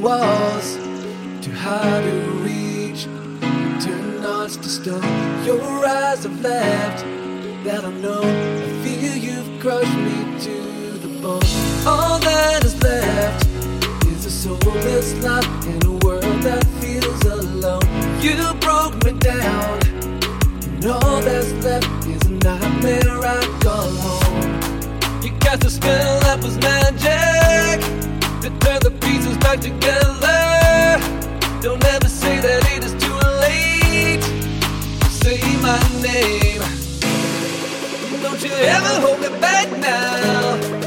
walls, 0.00 0.76
too 1.42 1.52
hard 1.52 2.04
to 2.04 2.20
reach. 2.42 3.04
Turn 3.84 4.22
knots 4.22 4.56
to 4.56 4.68
stone. 4.68 5.44
Your 5.44 5.62
eyes 5.86 6.24
have 6.24 6.40
left 6.40 7.04
that 7.64 7.84
know. 8.00 8.22
I 8.22 8.84
feel 8.84 9.16
you've 9.16 9.60
crushed 9.60 9.96
me 9.96 10.38
to 10.40 10.56
the 10.98 11.08
bone. 11.20 11.42
All 11.86 12.18
that 12.18 12.64
is 12.64 12.82
left 12.82 13.46
is 14.06 14.24
a 14.26 14.30
soulless 14.30 15.14
life 15.22 15.66
in 15.66 15.86
a 15.86 15.92
world 16.04 16.42
that 16.42 16.64
feels 16.80 17.22
alone. 17.24 17.82
You 18.20 18.54
broke 18.60 19.04
me 19.04 19.12
down, 19.18 19.80
and 20.64 20.86
all 20.86 21.20
that's 21.20 21.52
left 21.64 22.06
is 22.06 22.22
a 22.22 22.30
nightmare. 22.30 23.20
I 23.22 23.58
call 23.62 23.90
home. 24.06 25.22
You 25.22 25.30
got 25.40 25.60
the 25.60 25.70
spell 25.70 26.20
that 26.20 26.42
was 26.42 26.56
magic 26.58 27.29
back 29.50 29.60
together. 29.60 30.98
Don't 31.60 31.84
ever 31.84 32.08
say 32.08 32.38
that 32.38 32.62
it 32.72 32.84
is 32.84 32.94
too 33.02 33.18
late. 33.42 34.22
Say 35.10 35.40
my 35.60 35.80
name. 36.00 36.62
Don't 38.22 38.42
you 38.42 38.52
ever 38.52 39.00
hold 39.00 39.20
me 39.20 39.28
back 39.40 39.68
now. 39.78 40.79